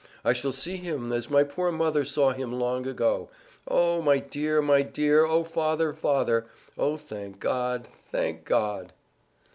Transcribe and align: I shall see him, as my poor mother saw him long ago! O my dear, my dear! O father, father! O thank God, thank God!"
I 0.25 0.33
shall 0.33 0.51
see 0.51 0.77
him, 0.77 1.13
as 1.13 1.29
my 1.29 1.43
poor 1.43 1.71
mother 1.71 2.05
saw 2.05 2.31
him 2.31 2.51
long 2.51 2.87
ago! 2.87 3.29
O 3.67 4.01
my 4.01 4.17
dear, 4.17 4.59
my 4.59 4.81
dear! 4.81 5.25
O 5.25 5.43
father, 5.43 5.93
father! 5.93 6.47
O 6.75 6.97
thank 6.97 7.39
God, 7.39 7.87
thank 8.11 8.43
God!" 8.43 8.93